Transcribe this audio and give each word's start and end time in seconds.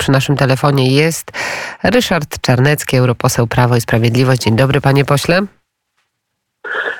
przy 0.00 0.12
naszym 0.12 0.36
telefonie 0.36 0.92
jest 0.92 1.30
Ryszard 1.82 2.40
Czarnecki, 2.40 2.96
europoseł 2.96 3.46
Prawo 3.46 3.76
i 3.76 3.80
Sprawiedliwość. 3.80 4.42
Dzień 4.42 4.56
dobry, 4.56 4.80
panie 4.80 5.04
pośle. 5.04 5.59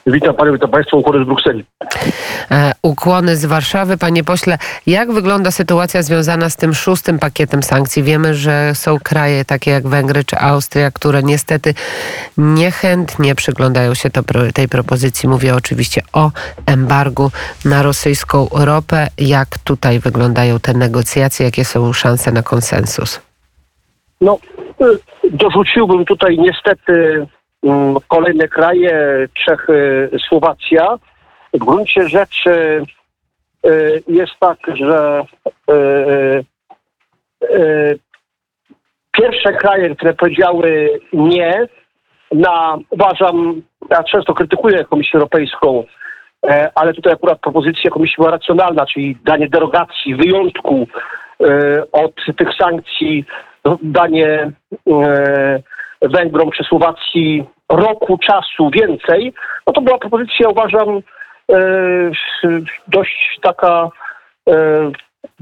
Witam 0.06 0.34
panią, 0.34 0.52
witam 0.52 0.70
państwa, 0.70 0.96
ukłony 0.96 1.24
z 1.24 1.26
Brukseli. 1.26 1.64
E, 2.50 2.72
ukłony 2.82 3.36
z 3.36 3.44
Warszawy. 3.44 3.98
Panie 3.98 4.24
pośle, 4.24 4.58
jak 4.86 5.12
wygląda 5.12 5.50
sytuacja 5.50 6.02
związana 6.02 6.50
z 6.50 6.56
tym 6.56 6.74
szóstym 6.74 7.18
pakietem 7.18 7.62
sankcji? 7.62 8.02
Wiemy, 8.02 8.34
że 8.34 8.74
są 8.74 8.98
kraje 8.98 9.44
takie 9.44 9.70
jak 9.70 9.88
Węgry 9.88 10.24
czy 10.24 10.38
Austria, 10.38 10.90
które 10.90 11.22
niestety 11.22 11.74
niechętnie 12.38 13.34
przyglądają 13.34 13.94
się 13.94 14.10
to, 14.10 14.20
tej 14.54 14.68
propozycji. 14.68 15.28
Mówię 15.28 15.54
oczywiście 15.54 16.02
o 16.12 16.30
embargu 16.66 17.30
na 17.64 17.82
rosyjską 17.82 18.48
ropę. 18.52 19.08
Jak 19.18 19.48
tutaj 19.64 19.98
wyglądają 19.98 20.60
te 20.60 20.74
negocjacje? 20.74 21.46
Jakie 21.46 21.64
są 21.64 21.92
szanse 21.92 22.32
na 22.32 22.42
konsensus? 22.42 23.20
No, 24.20 24.38
y, 24.82 25.30
dorzuciłbym 25.30 26.04
tutaj 26.04 26.38
niestety 26.38 27.26
kolejne 28.08 28.48
kraje, 28.48 29.26
Czechy, 29.44 30.10
Słowacja. 30.28 30.98
W 31.54 31.58
gruncie 31.58 32.08
rzeczy 32.08 32.84
y, 33.66 34.02
jest 34.08 34.32
tak, 34.40 34.58
że 34.74 35.22
y, 35.70 36.44
y, 37.44 37.98
pierwsze 39.12 39.52
kraje, 39.52 39.96
które 39.96 40.14
powiedziały 40.14 41.00
nie, 41.12 41.66
na, 42.32 42.78
uważam, 42.90 43.62
ja 43.90 44.02
często 44.02 44.34
krytykuję 44.34 44.84
Komisję 44.84 45.12
Europejską, 45.14 45.84
e, 46.46 46.70
ale 46.74 46.94
tutaj 46.94 47.12
akurat 47.12 47.40
propozycja 47.40 47.90
Komisji 47.90 48.16
była 48.18 48.30
racjonalna, 48.30 48.86
czyli 48.86 49.18
danie 49.24 49.48
derogacji, 49.48 50.14
wyjątku 50.14 50.86
od 51.92 52.14
tych 52.36 52.48
sankcji, 52.58 53.24
danie 53.82 54.52
Węgrom 56.02 56.50
czy 56.50 56.64
Słowacji 56.64 57.44
roku 57.70 58.18
czasu 58.18 58.70
więcej, 58.70 59.32
no 59.66 59.72
to 59.72 59.80
była 59.80 59.98
propozycja, 59.98 60.48
uważam, 60.48 60.88
e, 61.52 61.60
dość 62.88 63.38
taka 63.42 63.88
e, 64.48 64.54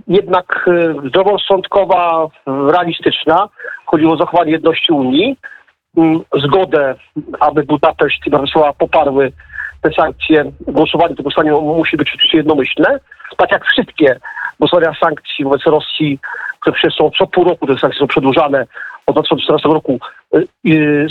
jednak 0.09 0.69
e, 0.69 1.09
zdroworozsądkowa, 1.09 2.27
realistyczna. 2.47 3.48
Chodziło 3.87 4.12
o 4.12 4.17
zachowanie 4.17 4.53
jedności 4.53 4.93
Unii, 4.93 5.37
mm, 5.97 6.20
zgodę, 6.45 6.95
aby 7.41 7.62
Budapeszt 7.62 8.27
i 8.27 8.31
Bratysława 8.31 8.73
poparły 8.73 9.33
te 9.83 9.91
sankcje. 9.92 10.45
Głosowanie 10.61 11.15
to 11.15 11.23
głosowanie 11.23 11.53
musi 11.53 11.97
być 11.97 12.15
oczywiście 12.15 12.39
jednomyślne, 12.39 12.98
tak 13.37 13.53
jak 13.53 13.65
wszystkie 13.65 14.20
głosowania 14.61 14.92
sankcji 15.01 15.45
wobec 15.45 15.63
Rosji, 15.67 16.19
które 16.61 16.77
przecież 16.77 16.95
są 16.95 17.11
co 17.19 17.27
pół 17.27 17.45
roku, 17.45 17.67
te 17.67 17.79
sankcje 17.79 18.01
są 18.01 18.07
przedłużane 18.07 18.67
od 19.07 19.15
2014 19.15 19.69
roku, 19.69 19.98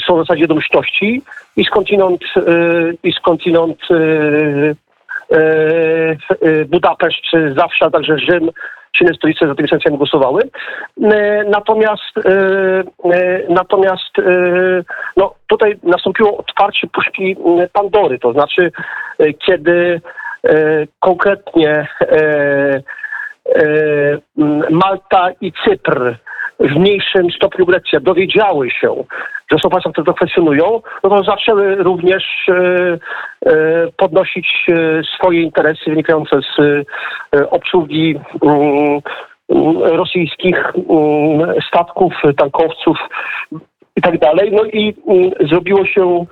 są 0.08 0.16
w 0.16 0.20
zasadzie 0.20 0.42
jednomyślności 0.42 1.22
i 1.56 1.66
skądinąd, 1.66 2.22
y, 2.38 2.98
i 3.04 3.14
skądinąd 3.14 3.80
Budapeszt 6.68 7.26
zawsze, 7.58 7.86
a 7.86 7.90
także 7.90 8.20
Rzym, 8.20 8.50
silne 8.98 9.14
stolice 9.14 9.48
za 9.48 9.56
tymi 9.56 9.70
sankcjami 9.70 9.98
głosowały. 9.98 10.42
Natomiast, 11.50 12.14
natomiast 13.50 14.12
no, 15.18 15.34
tutaj 15.48 15.78
nastąpiło 15.84 16.38
otwarcie 16.38 16.88
puszki 16.88 17.36
Pandory, 17.74 18.20
to 18.20 18.34
znaczy 18.34 18.72
kiedy 19.46 20.02
konkretnie 21.00 21.88
Malta 24.70 25.30
i 25.42 25.52
Cypr 25.66 26.16
w 26.60 26.76
mniejszym 26.76 27.32
stopniu 27.32 27.66
Grecja 27.66 28.00
dowiedziały 28.00 28.72
się, 28.72 29.04
że 29.52 29.60
są 29.60 29.70
państwa, 29.70 29.92
które 29.92 30.06
to 30.06 30.14
kwestionują, 30.14 30.82
no 31.04 31.10
to 31.10 31.24
zaczęły 31.24 31.76
również 31.76 32.24
e, 32.50 32.54
e, 33.46 33.58
podnosić 33.98 34.48
e, 34.70 35.02
swoje 35.16 35.42
interesy 35.42 35.90
wynikające 35.90 36.40
z 36.42 36.86
obsługi 37.50 38.20
mm, 38.42 39.02
rosyjskich 39.84 40.74
mm, 40.76 41.54
statków, 41.68 42.14
tankowców 42.38 42.98
i 43.96 44.02
tak 44.02 44.20
dalej. 44.20 44.52
No 44.52 44.64
i 44.64 44.96
mm, 45.08 45.32
zrobiło 45.50 45.86
się, 45.86 46.26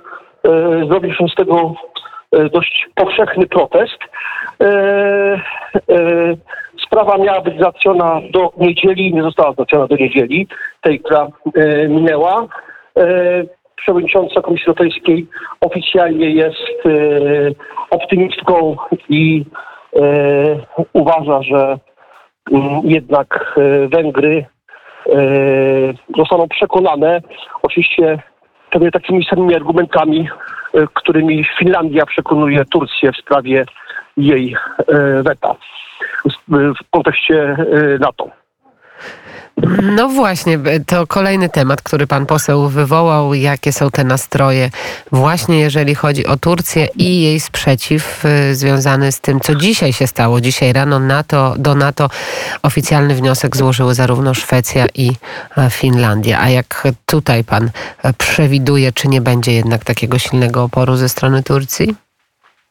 zrobił 0.88 1.14
się 1.14 1.28
z 1.28 1.34
tego 1.34 1.74
dość 2.52 2.88
powszechny 2.94 3.46
protest 3.46 3.98
sprawa 6.86 7.18
miała 7.18 7.40
być 7.40 7.58
załatwiona 7.58 8.20
do 8.30 8.52
niedzieli, 8.56 9.14
nie 9.14 9.22
została 9.22 9.52
załatwiona 9.52 9.86
do 9.86 9.96
niedzieli, 9.96 10.48
tej, 10.80 11.00
która 11.00 11.26
e, 11.54 11.88
minęła. 11.88 12.46
E, 12.98 13.44
przewodnicząca 13.76 14.42
Komisji 14.42 14.66
Europejskiej 14.66 15.26
oficjalnie 15.60 16.30
jest 16.30 16.86
e, 16.86 16.90
optymistką 17.90 18.76
i 19.08 19.44
e, 19.96 20.02
uważa, 20.92 21.42
że 21.42 21.78
mm, 22.52 22.80
jednak 22.84 23.56
e, 23.56 23.88
Węgry 23.88 24.46
e, 25.06 25.18
zostaną 26.16 26.48
przekonane, 26.48 27.20
oczywiście 27.62 28.18
pewnie 28.70 28.90
takimi 28.90 29.24
samymi 29.24 29.54
argumentami, 29.54 30.28
którymi 30.94 31.44
Finlandia 31.58 32.06
przekonuje 32.06 32.64
Turcję 32.64 33.12
w 33.12 33.16
sprawie 33.16 33.64
jej 34.16 34.56
weta 35.22 35.54
w 36.50 36.90
kontekście 36.90 37.56
y, 37.58 37.98
NATO. 38.00 38.30
No 39.82 40.08
właśnie, 40.08 40.58
to 40.86 41.06
kolejny 41.06 41.48
temat, 41.48 41.82
który 41.82 42.06
pan 42.06 42.26
poseł 42.26 42.68
wywołał. 42.68 43.34
Jakie 43.34 43.72
są 43.72 43.90
te 43.90 44.04
nastroje, 44.04 44.70
właśnie 45.12 45.60
jeżeli 45.60 45.94
chodzi 45.94 46.26
o 46.26 46.36
Turcję 46.36 46.86
i 46.96 47.22
jej 47.22 47.40
sprzeciw 47.40 48.24
y, 48.24 48.54
związany 48.54 49.12
z 49.12 49.20
tym, 49.20 49.40
co 49.40 49.54
dzisiaj 49.54 49.92
się 49.92 50.06
stało. 50.06 50.40
Dzisiaj 50.40 50.72
rano 50.72 50.98
NATO, 50.98 51.54
do 51.58 51.74
NATO 51.74 52.08
oficjalny 52.62 53.14
wniosek 53.14 53.56
złożyły 53.56 53.94
zarówno 53.94 54.34
Szwecja 54.34 54.86
i 54.94 55.10
Finlandia. 55.70 56.40
A 56.40 56.48
jak 56.48 56.88
tutaj 57.06 57.44
pan 57.44 57.70
e, 58.02 58.12
przewiduje, 58.12 58.92
czy 58.92 59.08
nie 59.08 59.20
będzie 59.20 59.52
jednak 59.52 59.84
takiego 59.84 60.18
silnego 60.18 60.62
oporu 60.62 60.96
ze 60.96 61.08
strony 61.08 61.42
Turcji? 61.42 61.94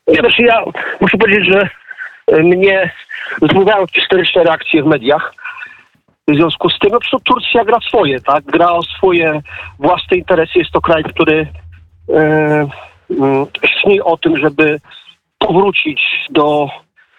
Nie, 0.07 0.19
znaczy 0.19 0.41
ja 0.41 0.63
muszę 1.01 1.17
powiedzieć, 1.17 1.45
że 1.53 1.69
mnie 2.31 2.91
zmówiają 3.51 3.85
historyczne 3.87 4.43
reakcje 4.43 4.83
w 4.83 4.85
mediach. 4.85 5.33
W 6.27 6.35
związku 6.35 6.69
z 6.69 6.79
tym, 6.79 6.91
no, 6.91 7.19
Turcja 7.19 7.65
gra 7.65 7.79
swoje, 7.79 8.19
tak? 8.19 8.45
Gra 8.45 8.71
o 8.71 8.83
swoje 8.83 9.41
własne 9.79 10.17
interesy. 10.17 10.59
Jest 10.59 10.71
to 10.71 10.81
kraj, 10.81 11.03
który 11.03 11.47
e, 12.09 12.17
e, 12.19 12.67
śni 13.67 14.01
o 14.01 14.17
tym, 14.17 14.37
żeby 14.37 14.79
powrócić 15.39 16.01
do 16.29 16.69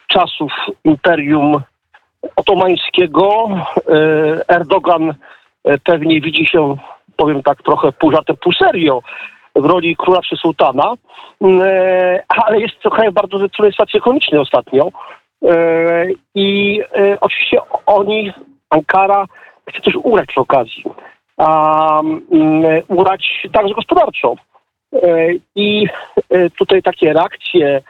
czasów 0.09 0.53
Imperium 0.84 1.62
Otomańskiego. 2.37 3.49
E, 3.88 4.49
Erdogan 4.49 5.15
e, 5.65 5.78
pewnie 5.78 6.21
widzi 6.21 6.47
się, 6.47 6.77
powiem 7.17 7.43
tak 7.43 7.62
trochę 7.62 7.93
pół 7.93 8.12
żartem, 8.12 8.37
pół 8.37 8.53
serio 8.53 9.03
w 9.56 9.65
roli 9.65 9.97
króla 9.97 10.22
czy 10.22 10.37
sułtana, 10.37 10.94
e, 11.43 12.22
ale 12.28 12.61
jest 12.61 12.75
to 12.83 12.91
kraj 12.91 13.12
bardzo 13.12 13.39
sytuacji 13.39 13.99
ekonomicznej 13.99 14.41
ostatnio. 14.41 14.89
E, 15.44 16.06
I 16.34 16.81
e, 16.97 17.21
oczywiście 17.21 17.59
oni, 17.87 18.33
Ankara, 18.71 19.25
chce 19.69 19.81
też 19.81 19.94
ugrać 19.97 20.27
przy 20.27 20.41
okazji. 20.41 20.84
Um, 21.39 22.27
ugrać 22.89 23.47
także 23.53 23.75
gospodarczo. 23.75 24.34
I 25.56 25.87
tutaj 26.59 26.83
takie 26.83 27.12
reakcje, 27.12 27.83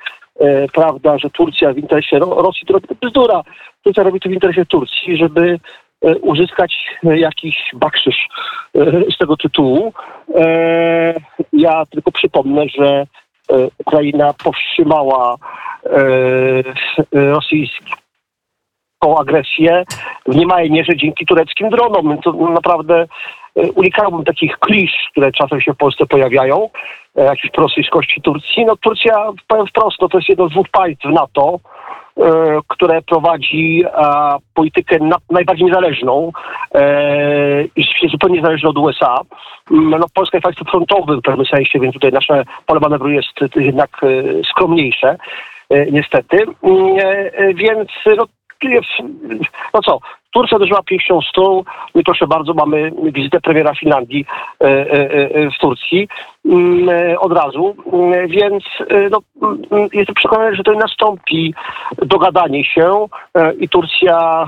prawda, 0.72 1.19
że 1.19 1.31
Turcja 1.31 1.72
w 1.72 1.78
interesie 1.78 2.19
Rosji 2.19 2.66
to 2.66 2.78
bzdura. 3.00 3.43
Turcja 3.83 4.03
robi 4.03 4.21
to 4.21 4.28
w 4.28 4.33
interesie 4.33 4.66
Turcji, 4.66 5.16
żeby 5.16 5.59
uzyskać 6.20 6.74
jakiś 7.02 7.56
bakszysz 7.74 8.28
z 9.15 9.18
tego 9.18 9.36
tytułu. 9.36 9.92
Ja 11.53 11.86
tylko 11.86 12.12
przypomnę, 12.12 12.68
że 12.68 13.06
Ukraina 13.78 14.34
powstrzymała 14.44 15.36
E, 15.92 16.65
e, 17.15 17.30
rosyjską 17.30 19.18
agresję 19.18 19.84
w 20.26 20.36
niemałej 20.36 20.71
mierze 20.71 20.97
dzięki 20.97 21.26
tureckim 21.26 21.71
dronom. 21.71 22.18
To 22.18 22.32
naprawdę 22.32 23.06
e, 23.56 23.72
unikałbym 23.72 24.24
takich 24.24 24.59
klisz, 24.59 25.09
które 25.10 25.32
czasem 25.32 25.60
się 25.60 25.72
w 25.72 25.76
Polsce 25.76 26.06
pojawiają, 26.06 26.68
jakiejś 27.16 27.53
prorosyjskości 27.53 28.22
Turcji. 28.22 28.65
No 28.65 28.76
Turcja, 28.76 29.32
powiem 29.48 29.66
wprost, 29.66 29.97
no, 30.00 30.09
to 30.09 30.18
jest 30.18 30.28
jedno 30.28 30.48
z 30.48 30.50
dwóch 30.50 30.68
państw 30.68 31.04
NATO, 31.04 31.59
które 32.68 33.03
prowadzi 33.03 33.84
politykę 34.54 34.98
najbardziej 35.30 35.66
niezależną 35.66 36.33
i 37.77 38.09
zupełnie 38.10 38.36
niezależną 38.36 38.71
od 38.71 38.78
USA. 38.78 39.21
Mm, 39.71 39.91
no, 39.91 40.07
Polska 40.15 40.36
jest 40.36 40.45
państwem 40.45 40.66
frontowym 40.66 41.18
w 41.18 41.22
pewnym 41.22 41.47
sensie, 41.47 41.80
więc 41.80 41.95
tutaj 41.95 42.13
nasze 42.13 42.45
pole 42.66 42.80
manewru 42.80 43.10
jest 43.10 43.57
jednak 43.57 43.91
skromniejsze. 44.51 45.16
E, 45.71 45.86
niestety. 45.91 46.36
Mm, 46.63 46.98
e, 46.98 47.33
e, 47.34 47.54
więc 47.54 47.89
no, 48.16 48.24
no 49.74 49.80
co, 49.83 49.98
Turcja 50.36 50.56
uderzyła 50.56 50.83
pięścią 50.83 51.21
w 51.21 51.24
stół. 51.24 51.65
I 51.94 52.03
proszę 52.04 52.27
bardzo, 52.27 52.54
mamy 52.54 52.92
wizytę 53.03 53.41
premiera 53.41 53.74
Finlandii 53.74 54.27
e, 54.60 54.65
e, 54.65 54.91
e, 55.34 55.50
w 55.50 55.59
Turcji 55.60 56.09
mm, 56.47 57.18
od 57.18 57.33
razu, 57.33 57.77
Mm, 57.92 58.28
więc 58.28 58.65
no, 59.10 59.21
mm, 59.72 59.88
jestem 59.92 60.15
przekonany, 60.15 60.56
że 60.56 60.62
to 60.62 60.72
nastąpi 60.72 61.54
dogadanie 61.98 62.65
się 62.65 63.06
i 63.60 63.68
Turcja 63.68 64.47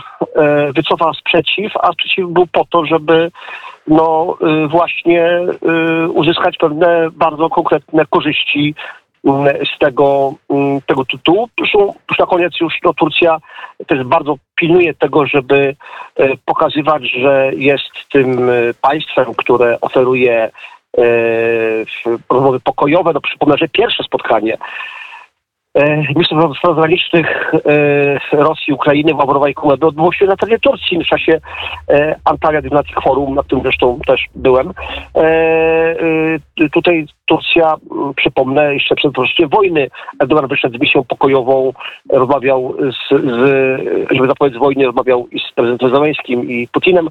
wycofa 0.75 1.13
sprzeciw, 1.13 1.73
a 1.77 1.93
sprzeciw 1.93 2.29
był 2.29 2.47
po 2.47 2.65
to, 2.65 2.85
żeby 2.85 3.31
no 3.89 4.37
właśnie 4.69 5.41
uzyskać 6.15 6.57
pewne 6.57 7.09
bardzo 7.13 7.51
konkretne 7.51 8.07
korzyści 8.11 8.75
z 9.75 9.79
tego, 9.79 10.35
mm, 10.51 10.81
tego 10.81 11.05
tytułu. 11.05 11.49
Już 11.61 12.19
na 12.19 12.27
koniec 12.27 12.61
już 12.61 12.75
no, 12.85 12.95
Turcja 12.95 13.39
też 13.87 14.05
bardzo 14.05 14.35
pilnuje 14.57 14.95
tego, 14.95 15.27
żeby 15.27 15.77
e, 16.17 16.37
pokazywać, 16.45 17.03
że 17.21 17.51
jest 17.57 17.91
tym 18.13 18.51
e, 18.51 18.53
państwem, 18.83 19.35
które 19.37 19.81
oferuje 19.81 20.51
e, 20.99 21.03
rozmowy 22.31 22.61
pokojowe. 22.61 23.13
No, 23.13 23.21
przypomnę, 23.21 23.59
że 23.59 23.69
pierwsze 23.69 24.05
spotkanie 24.05 24.59
e, 25.79 25.97
ministrów 25.97 26.59
spraw 26.59 26.75
zagranicznych 26.75 27.53
e, 27.55 28.37
Rosji, 28.37 28.75
Ukrainy, 28.75 29.15
Ławrowa 29.15 29.49
i 29.49 29.55
Kuweby 29.55 29.87
odbyło 29.87 30.13
się 30.13 30.27
na 30.27 30.37
terenie 30.37 30.59
Turcji 30.59 30.99
w 30.99 31.07
czasie 31.07 31.41
e, 31.91 32.17
Antalya 32.25 32.63
Diplomatic 32.63 32.95
Forum, 33.05 33.35
na 33.35 33.43
którym 33.43 33.63
zresztą 33.63 34.01
też 34.07 34.27
byłem. 34.35 34.73
Tutaj 36.73 37.07
Turcja, 37.27 37.75
przypomnę, 38.17 38.75
jeszcze 38.75 38.95
przed 38.95 39.17
rozpoczęciem 39.17 39.49
wojny 39.49 39.91
Erdogan 40.21 40.47
wyszedł 40.47 40.79
z 40.79 40.81
misją 40.81 41.05
pokojową, 41.05 41.73
rozmawiał 42.13 42.75
z, 42.79 43.09
z 43.11 43.41
żeby 44.11 44.29
zapowiedzieć 44.29 44.61
wojny, 44.61 44.87
rozmawiał 44.87 45.29
i 45.33 45.39
z 45.39 45.53
prezydentem 45.55 45.91
Zeleńskim 45.91 46.51
i 46.51 46.69
Putinem. 46.73 47.09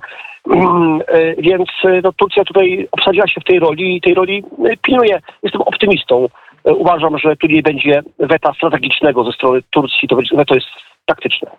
Mm, 0.52 1.00
Więc 1.38 1.70
no, 2.04 2.12
Turcja 2.12 2.44
tutaj 2.44 2.88
obsadziła 2.92 3.28
się 3.28 3.42
w 3.42 3.44
tej 3.44 3.60
roli 3.60 3.96
i 3.96 4.02
tej 4.02 4.14
roli 4.14 4.44
pilnuje. 4.82 5.20
Jestem 5.44 5.62
optymistą. 5.62 6.28
E, 6.68 6.74
Uważam, 6.74 7.18
że 7.18 7.36
tu 7.36 7.48
nie 7.48 7.62
będzie 7.62 8.02
weta 8.20 8.54
strategicznego 8.54 9.24
ze 9.24 9.32
strony 9.32 9.62
Turcji, 9.70 10.08
to 10.08 10.16
będzie- 10.16 10.36
weto 10.38 10.56
jest 10.56 10.68
taktyczne. 11.06 11.52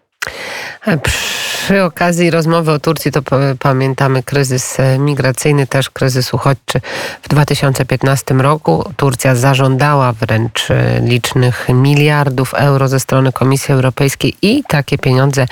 Przy 1.69 1.85
okazji 1.85 2.31
rozmowy 2.31 2.73
o 2.73 2.79
Turcji 2.79 3.13
to 3.13 3.23
pa- 3.23 3.37
pamiętamy 3.59 4.23
kryzys 4.23 4.81
e, 4.81 4.99
migracyjny, 4.99 5.67
też 5.67 5.91
kryzys 5.91 6.35
uchodźczy 6.35 6.81
w 7.23 7.29
2015 7.29 8.35
roku. 8.35 8.93
Turcja 8.97 9.35
zażądała 9.35 10.13
wręcz 10.13 10.71
e, 10.71 11.01
licznych 11.01 11.67
miliardów 11.69 12.55
euro 12.55 12.89
ze 12.89 13.01
strony 13.01 13.33
Komisji 13.33 13.75
Europejskiej 13.75 14.35
i 14.43 14.65
takie 14.69 14.99
pieniądze 14.99 15.47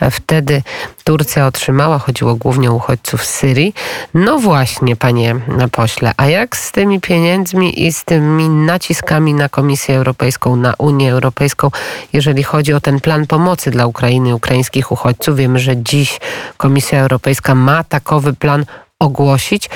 e, 0.00 0.10
wtedy 0.10 0.62
Turcja 1.04 1.46
otrzymała. 1.46 1.98
Chodziło 1.98 2.34
głównie 2.34 2.70
o 2.70 2.74
uchodźców 2.74 3.24
z 3.24 3.34
Syrii. 3.34 3.74
No 4.14 4.38
właśnie, 4.38 4.96
panie 4.96 5.36
pośle, 5.72 6.12
a 6.16 6.26
jak 6.26 6.56
z 6.56 6.72
tymi 6.72 7.00
pieniędzmi 7.00 7.86
i 7.86 7.92
z 7.92 8.04
tymi 8.04 8.48
naciskami 8.48 9.34
na 9.34 9.48
Komisję 9.48 9.96
Europejską, 9.96 10.56
na 10.56 10.74
Unię 10.78 11.12
Europejską, 11.12 11.70
jeżeli 12.12 12.42
chodzi 12.42 12.72
o 12.72 12.80
ten 12.80 13.00
plan 13.00 13.26
pomocy 13.26 13.70
dla 13.70 13.86
Ukrainy 13.86 14.34
ukraińskich 14.34 14.92
uchodźców? 14.92 15.45
Że 15.54 15.76
dziś 15.76 16.20
Komisja 16.56 17.00
Europejska 17.00 17.54
ma 17.54 17.84
takowy 17.84 18.32
plan 18.32 18.64
ogłosić. 18.98 19.70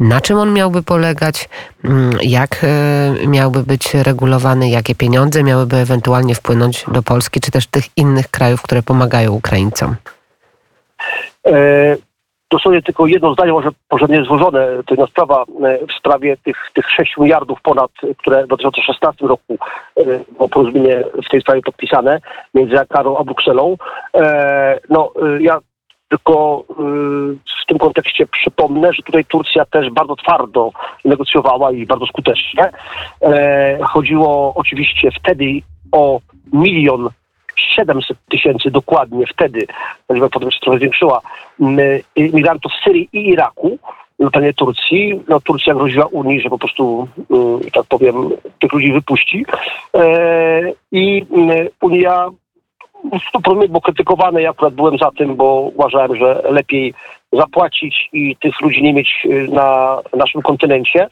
Na 0.00 0.20
czym 0.20 0.38
on 0.38 0.52
miałby 0.52 0.82
polegać? 0.82 1.48
Mm, 1.84 2.18
Jak 2.22 2.64
e, 2.64 3.26
miałby 3.26 3.62
być 3.62 3.94
regulowany? 3.94 4.68
Jakie 4.70 4.94
pieniądze 4.94 5.42
miałyby 5.42 5.76
ewentualnie 5.76 6.34
wpłynąć 6.34 6.84
do 6.92 7.02
Polski, 7.02 7.40
czy 7.40 7.50
też 7.50 7.66
tych 7.66 7.84
innych 7.96 8.28
krajów, 8.28 8.62
które 8.62 8.82
pomagają 8.82 9.32
Ukraińcom? 9.32 9.96
E, 12.44 12.56
Dosłownie 12.56 12.82
tylko 12.82 13.06
jedno 13.06 13.32
zdanie, 13.34 13.52
może 13.52 13.70
porządnie 13.88 14.24
złożone, 14.24 14.66
to 14.86 14.94
jedna 14.94 15.06
sprawa 15.06 15.42
e, 15.42 15.86
w 15.86 15.92
sprawie 15.98 16.36
tych, 16.36 16.56
tych 16.74 16.90
6 16.90 17.16
miliardów 17.18 17.62
ponad, 17.62 17.90
e, 18.02 18.14
które 18.14 18.44
w 18.44 18.46
2016 18.46 19.26
roku 19.26 19.58
e, 19.96 20.04
było 20.32 20.48
porozumienie 20.48 21.04
w 21.26 21.30
tej 21.30 21.40
sprawie 21.40 21.62
podpisane 21.62 22.20
między 22.54 22.80
Ankarą 22.80 23.16
a 23.16 23.24
Brukselą. 23.24 23.76
E, 24.16 24.80
No, 24.90 25.12
e, 25.22 25.42
ja 25.42 25.58
tylko 26.08 26.64
e, 26.70 26.74
w 27.62 27.66
tym 27.66 27.78
kontekście 27.78 28.26
przypomnę, 28.26 28.92
że 28.92 29.02
tutaj 29.02 29.24
Turcja 29.24 29.64
też 29.64 29.90
bardzo 29.90 30.16
twardo 30.16 30.70
negocjowała 31.04 31.72
i 31.72 31.86
bardzo 31.86 32.06
skutecznie. 32.06 32.70
E, 33.22 33.78
Chodziło 33.82 34.52
oczywiście 34.56 35.10
wtedy 35.10 35.44
o 35.92 36.20
milion 36.52 37.08
700 37.56 38.16
tysięcy 38.30 38.70
dokładnie 38.70 39.26
wtedy, 39.26 39.66
liczba 40.10 40.28
potem 40.28 40.50
się 40.50 40.60
trochę 40.60 40.78
zwiększyła, 40.78 41.20
m, 41.60 41.78
imigrantów 42.16 42.72
z 42.72 42.84
Syrii 42.84 43.08
i 43.12 43.28
Iraku 43.28 43.78
terenie 44.32 44.54
Turcji. 44.54 45.20
No, 45.28 45.40
Turcja 45.40 45.74
groziła 45.74 46.06
Unii, 46.06 46.40
że 46.40 46.50
po 46.50 46.58
prostu, 46.58 47.08
mm, 47.30 47.60
tak 47.72 47.84
powiem, 47.84 48.30
tych 48.58 48.72
ludzi 48.72 48.92
wypuści. 48.92 49.46
E, 49.94 50.72
I 50.92 51.26
mm, 51.30 51.68
Unia 51.80 52.30
to 53.32 53.40
problem 53.40 53.68
było 53.68 53.80
krytykowane, 53.80 54.42
ja 54.42 54.50
akurat 54.50 54.74
byłem 54.74 54.98
za 54.98 55.10
tym, 55.10 55.36
bo 55.36 55.60
uważałem, 55.60 56.16
że 56.16 56.42
lepiej 56.50 56.94
zapłacić 57.32 58.08
i 58.12 58.36
tych 58.36 58.60
ludzi 58.60 58.82
nie 58.82 58.92
mieć 58.92 59.08
y, 59.24 59.48
na 59.52 59.98
naszym 60.16 60.42
kontynencie. 60.42 61.08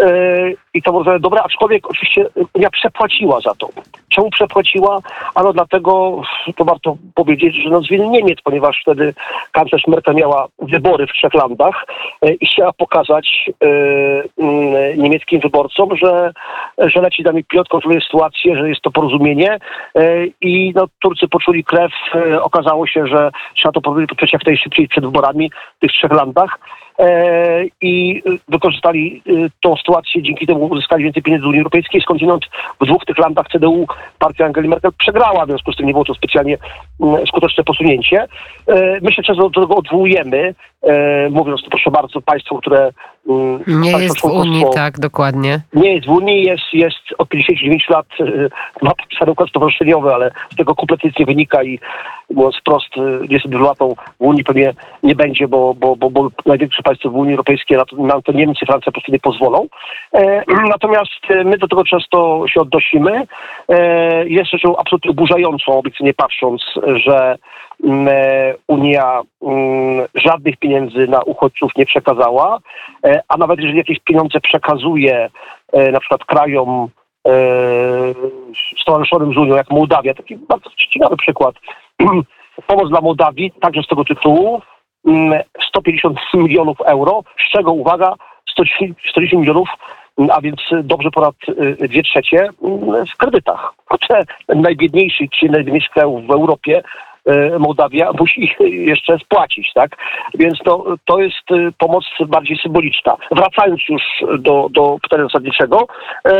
E, 0.00 0.52
I 0.74 0.82
to 0.82 0.92
może 0.92 1.20
dobre, 1.20 1.42
aczkolwiek 1.42 1.90
oczywiście 1.90 2.26
Unia 2.54 2.70
przepłaciła 2.70 3.40
za 3.40 3.54
to. 3.54 3.68
Czemu 4.08 4.30
przepłaciła? 4.30 4.98
Ano 5.34 5.52
dlatego, 5.52 6.22
to 6.56 6.64
warto 6.64 6.96
powiedzieć, 7.14 7.54
że 7.64 7.70
no 7.70 7.82
z 7.82 7.90
Niemiec, 7.90 8.38
ponieważ 8.44 8.80
wtedy 8.82 9.14
kanclerz 9.52 9.86
Merkel 9.86 10.14
miała 10.14 10.46
wybory 10.58 11.06
w 11.06 11.12
trzech 11.12 11.34
landach 11.34 11.86
e, 12.22 12.32
i 12.32 12.46
chciała 12.46 12.72
pokazać 12.72 13.50
mm, 13.60 15.02
niemieckim 15.02 15.40
wyborcom, 15.40 15.96
że, 15.96 16.32
że 16.78 17.00
leci 17.00 17.22
nami 17.22 17.44
pilot, 17.44 17.68
kontroluje 17.68 18.00
sytuację, 18.00 18.56
że 18.56 18.68
jest 18.68 18.80
to 18.80 18.90
porozumienie 18.90 19.58
i 20.40 20.72
no, 20.74 20.86
Turcy 20.98 21.28
poczuli 21.28 21.64
krew. 21.64 21.92
Okazało 22.42 22.86
się, 22.86 23.06
że 23.06 23.30
trzeba 23.54 23.72
to 23.72 23.80
podpisać 23.80 24.32
jak 24.32 24.46
najszybciej 24.46 24.88
przed 24.88 25.04
wyborami 25.04 25.50
w 25.76 25.80
tych 25.80 25.90
trzech 25.92 26.12
landach 26.12 26.58
i 27.80 28.22
y, 28.26 28.38
wykorzystali 28.48 29.22
y, 29.26 29.50
tą 29.60 29.76
sytuację, 29.76 30.22
dzięki 30.22 30.46
temu 30.46 30.66
uzyskali 30.66 31.04
więcej 31.04 31.22
pieniędzy 31.22 31.44
z 31.44 31.46
Unii 31.46 31.58
Europejskiej, 31.58 32.00
skądinąd 32.00 32.44
w 32.80 32.86
dwóch 32.86 33.04
tych 33.04 33.18
landach 33.18 33.46
CDU 33.52 33.86
partia 34.18 34.44
Angeli 34.44 34.68
Merkel 34.68 34.92
przegrała, 34.98 35.44
w 35.44 35.48
związku 35.48 35.72
z 35.72 35.76
tym 35.76 35.86
nie 35.86 35.92
było 35.92 36.04
to 36.04 36.14
specjalnie 36.14 36.58
mm, 37.00 37.26
skuteczne 37.26 37.64
posunięcie. 37.64 38.26
E, 38.66 38.98
My 39.02 39.12
się 39.12 39.22
często 39.22 39.50
do 39.50 39.60
tego 39.60 39.76
odwołujemy, 39.76 40.54
e, 40.82 41.30
mówiąc 41.30 41.62
to 41.62 41.70
proszę 41.70 41.90
bardzo 41.90 42.20
państwu, 42.20 42.58
które 42.58 42.90
mm, 43.28 43.62
Nie 43.66 43.92
państwo 43.92 44.00
jest 44.00 44.20
w 44.20 44.24
Unii, 44.24 44.64
tak, 44.74 44.98
dokładnie. 44.98 45.60
nie 45.74 45.94
jest 45.94 46.06
w 46.06 46.10
Unii, 46.10 46.42
jest, 46.42 46.64
jest 46.72 46.98
od 47.18 47.28
59 47.28 47.88
lat, 47.88 48.06
ma 48.82 48.94
podpisany 48.94 49.32
układ 49.32 49.48
stowarzyszeniowy, 49.48 50.14
ale 50.14 50.30
z 50.52 50.56
tego 50.56 50.74
kompletnie 50.74 51.08
nic 51.10 51.18
nie 51.18 51.26
wynika 51.26 51.62
i 51.62 51.78
mówiąc 52.34 52.56
wprost, 52.56 52.96
y, 52.96 53.26
jest 53.28 53.48
dyplomatą 53.48 53.94
w 53.94 54.22
Unii 54.22 54.44
pewnie 54.44 54.74
nie 55.02 55.14
będzie, 55.14 55.48
bo, 55.48 55.74
bo, 55.74 55.96
bo, 55.96 56.10
bo 56.10 56.30
największe 56.46 56.82
państwo 56.90 57.10
w 57.10 57.16
Unii 57.16 57.32
Europejskiej, 57.32 57.78
na 57.98 58.20
to, 58.20 58.32
Niemcy, 58.32 58.66
Francja 58.66 58.84
po 58.84 58.92
prostu 58.92 59.12
nie 59.12 59.18
pozwolą. 59.18 59.66
E, 60.14 60.42
natomiast 60.74 61.20
e, 61.30 61.44
my 61.44 61.58
do 61.58 61.68
tego 61.68 61.84
często 61.84 62.44
się 62.48 62.60
odnosimy. 62.60 63.26
E, 63.68 64.28
jest 64.28 64.50
rzeczą 64.50 64.76
absolutnie 64.76 65.10
oburzającą, 65.10 65.78
obiektywnie 65.78 66.14
patrząc, 66.14 66.62
że 67.04 67.36
mm, 67.84 68.08
Unia 68.66 69.20
mm, 69.42 70.06
żadnych 70.14 70.56
pieniędzy 70.56 71.06
na 71.08 71.22
uchodźców 71.22 71.72
nie 71.76 71.86
przekazała, 71.86 72.58
a 73.28 73.36
nawet 73.36 73.58
jeżeli 73.58 73.78
jakieś 73.78 73.98
pieniądze 73.98 74.40
przekazuje 74.40 75.30
na 75.92 76.00
przykład 76.00 76.24
krajom 76.24 76.88
stowarzyszonym 78.82 79.32
z 79.32 79.36
Unią, 79.36 79.56
jak 79.56 79.70
Mołdawia, 79.70 80.14
taki 80.14 80.36
bardzo 80.36 80.70
ciekawy 80.92 81.16
przykład. 81.16 81.54
Pomoc 82.66 82.88
dla 82.88 83.00
Mołdawii, 83.00 83.52
także 83.60 83.82
z 83.82 83.86
tego 83.86 84.04
tytułu, 84.04 84.62
150 85.68 86.18
milionów 86.34 86.80
euro, 86.80 87.22
z 87.48 87.52
czego, 87.52 87.72
uwaga, 87.72 88.14
110 88.52 88.98
110 89.10 89.40
milionów, 89.40 89.68
mm, 90.18 90.30
a 90.30 90.40
więc 90.40 90.60
dobrze 90.82 91.10
ponad 91.10 91.34
y, 91.82 91.88
dwie 91.88 92.02
trzecie 92.02 92.48
mm, 92.62 93.06
w 93.06 93.16
kredytach. 93.16 93.72
Te 94.08 94.24
najbiedniejszych, 94.54 95.30
czy 95.30 95.48
najbiedniejszych 95.48 95.90
krajów 95.90 96.26
w 96.26 96.30
Europie 96.30 96.82
Mołdawia 97.58 98.10
musi 98.18 98.54
jeszcze 98.60 99.18
spłacić, 99.18 99.72
tak? 99.74 99.96
Więc 100.34 100.58
to, 100.64 100.84
to 101.04 101.20
jest 101.20 101.50
y, 101.50 101.72
pomoc 101.78 102.04
bardziej 102.26 102.58
symboliczna. 102.58 103.16
Wracając 103.30 103.80
już 103.88 104.02
do, 104.38 104.68
do 104.70 104.96
pytania 105.02 105.24
zasadniczego, 105.24 105.86
e, 106.24 106.32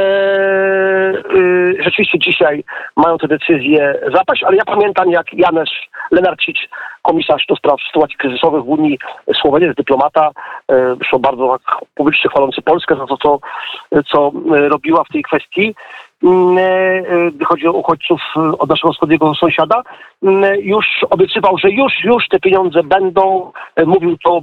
y, 1.35 1.77
rzeczywiście 1.85 2.19
dzisiaj 2.19 2.65
mają 2.97 3.19
te 3.19 3.29
decyzje 3.29 4.01
zapaść, 4.13 4.43
ale 4.43 4.57
ja 4.57 4.65
pamiętam 4.65 5.11
jak 5.11 5.35
Janusz 5.35 5.71
Lenarcic, 6.11 6.57
komisarz 7.03 7.47
do 7.47 7.57
spraw 7.57 7.81
sytuacji 7.87 8.17
kryzysowych 8.17 8.65
w 8.65 8.69
Unii, 8.69 8.99
Słowenia, 9.41 9.67
jest 9.67 9.79
dyplomata, 9.79 10.31
zresztą 10.69 11.19
bardzo 11.19 11.59
tak 11.59 11.77
publicznie 11.95 12.31
chwalący 12.31 12.63
Polskę 12.63 12.97
za 12.97 13.07
to, 13.07 13.17
co, 13.17 13.39
co 14.13 14.33
robiła 14.69 15.05
w 15.05 15.13
tej 15.13 15.23
kwestii 15.23 15.75
chodzi 17.45 17.67
o 17.67 17.73
uchodźców 17.73 18.21
od 18.59 18.69
naszego 18.69 18.93
wschodniego 18.93 19.35
sąsiada, 19.35 19.83
już 20.61 20.87
obiecywał, 21.11 21.59
że 21.59 21.71
już, 21.71 21.93
już 22.05 22.29
te 22.29 22.41
pieniądze 22.41 22.83
będą. 22.83 23.53
Mówił 23.87 24.17
to 24.25 24.41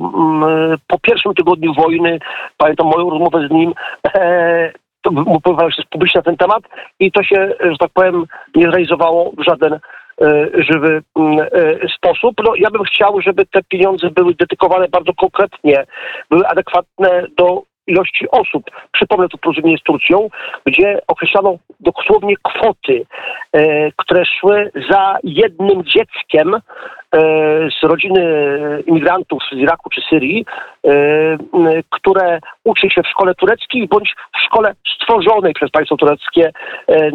po 0.88 1.00
pierwszym 1.00 1.34
tygodniu 1.34 1.74
wojny. 1.74 2.20
Pamiętam 2.58 2.88
moją 2.88 3.10
rozmowę 3.10 3.48
z 3.48 3.52
nim 3.52 3.74
mówił 5.12 5.72
się 5.72 5.84
publicznie 5.90 6.20
na 6.20 6.24
ten 6.24 6.38
temat 6.38 6.64
i 7.00 7.12
to 7.12 7.24
się, 7.24 7.56
że 7.62 7.78
tak 7.80 7.92
powiem, 7.94 8.26
nie 8.56 8.64
zrealizowało 8.64 9.32
w 9.38 9.44
żaden 9.44 9.74
e, 9.74 9.80
żywy 10.54 11.02
mm, 11.16 11.40
e, 11.40 11.48
sposób. 11.98 12.36
No, 12.44 12.56
ja 12.56 12.70
bym 12.70 12.84
chciał, 12.84 13.22
żeby 13.22 13.46
te 13.46 13.64
pieniądze 13.64 14.10
były 14.10 14.34
dedykowane 14.34 14.88
bardzo 14.88 15.14
konkretnie, 15.14 15.86
były 16.30 16.48
adekwatne 16.48 17.24
do 17.38 17.64
ilości 17.88 18.26
osób. 18.32 18.64
Przypomnę 18.92 19.30
to 19.30 19.38
porozumienie 19.38 19.78
z 19.78 19.84
Turcją, 19.84 20.30
gdzie 20.66 21.00
określano 21.08 21.58
dosłownie 21.80 22.36
kwoty, 22.44 23.06
e, 23.54 23.92
które 23.92 24.26
szły 24.26 24.72
za 24.90 25.18
jednym 25.24 25.84
dzieckiem 25.84 26.56
z 27.82 27.84
rodziny 27.84 28.24
imigrantów 28.86 29.44
z 29.52 29.56
Iraku 29.56 29.90
czy 29.90 30.02
Syrii, 30.10 30.46
e, 30.86 30.94
które 31.90 32.40
uczy 32.64 32.90
się 32.90 33.04
w 33.04 33.08
szkole 33.08 33.36
tureckiej 33.36 33.88
bądź 33.88 34.16
w 34.38 34.46
szkole 34.46 34.74
stworzonej 34.96 35.54
przez 35.54 35.72
państwo 35.72 35.98
tureckie 35.98 36.52
e, 36.88 37.12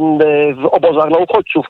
w 0.54 0.66
obozach 0.70 1.10
na 1.10 1.18
uchodźców. 1.18 1.66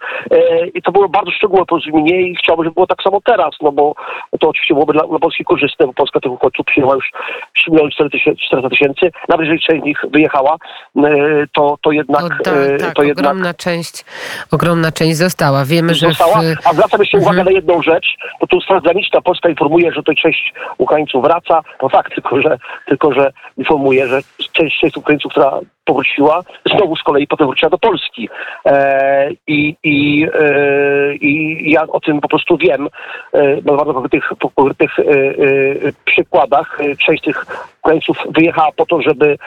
I 0.74 0.82
to 0.82 0.92
było 0.92 1.08
bardzo 1.08 1.30
szczegółowe 1.30 1.66
porozumienie 1.66 2.22
i 2.22 2.36
chciałbym, 2.36 2.64
żeby 2.64 2.74
było 2.74 2.86
tak 2.86 3.02
samo 3.02 3.20
teraz, 3.24 3.50
no 3.62 3.72
bo 3.72 3.94
to 4.40 4.48
oczywiście 4.48 4.74
byłoby 4.74 4.92
dla, 4.92 5.06
dla 5.06 5.18
Polski 5.18 5.44
korzystne, 5.44 5.86
bo 5.86 5.92
Polska 5.92 6.20
tych 6.20 6.32
uchodźców 6.32 6.66
przyjęła 6.66 6.94
już 6.94 7.10
3 7.56 7.70
miliony 7.70 7.90
400 7.90 8.68
tysięcy. 8.70 9.10
Nawet 9.28 9.46
jeżeli 9.46 9.60
część 9.60 9.82
z 9.82 9.86
nich 9.86 10.04
wyjechała, 10.10 10.56
to, 11.52 11.78
to 11.82 11.92
jednak... 11.92 12.24
O, 12.24 12.28
tak, 12.28 12.54
tak, 12.80 12.94
to 12.94 13.02
jednak... 13.02 13.26
ogromna 13.26 13.54
część, 13.54 14.04
ogromna 14.52 14.92
część 14.92 15.16
została. 15.16 15.64
Wiemy, 15.64 15.94
została, 15.94 16.42
że... 16.42 16.56
W... 16.56 16.66
A 16.66 16.72
zwracam 16.72 17.00
jeszcze 17.00 17.18
uwagę 17.18 17.40
mhm. 17.40 17.46
na 17.46 17.52
jedną 17.52 17.82
rzecz, 17.82 18.16
bo 18.40 18.46
tu 18.46 18.60
Straż 18.60 18.82
Graniczna 18.82 19.20
Polska 19.20 19.48
informuje, 19.48 19.92
że 19.92 20.02
to 20.02 20.14
część 20.14 20.52
Ukraińców 20.78 21.22
wraca. 21.24 21.60
No 21.82 21.88
tak, 21.88 22.10
tylko 22.10 22.42
że, 22.42 22.58
tylko, 22.86 23.12
że 23.12 23.32
informuje, 23.56 24.06
że 24.06 24.20
część, 24.52 24.80
część 24.80 24.96
Ukraińców, 24.96 25.32
która 25.32 25.58
powróciła, 25.92 26.42
znowu 26.76 26.96
z 26.96 27.02
kolei 27.02 27.26
potem 27.26 27.46
wróciła 27.46 27.70
do 27.70 27.78
Polski. 27.78 28.28
E, 28.66 29.30
i, 29.46 29.76
i, 29.84 30.26
e, 30.34 31.14
I 31.14 31.62
ja 31.70 31.82
o 31.82 32.00
tym 32.00 32.20
po 32.20 32.28
prostu 32.28 32.56
wiem, 32.56 32.88
e, 33.32 33.56
na 33.56 33.72
bardzo 33.72 34.08
tych, 34.08 34.30
tych 34.78 34.98
e, 34.98 35.02
e, 35.02 35.92
przykładach. 36.04 36.78
Część 37.06 37.22
tych 37.22 37.46
Ukraińców 37.82 38.16
wyjechała 38.30 38.72
po 38.76 38.86
to, 38.86 39.02
żeby 39.02 39.38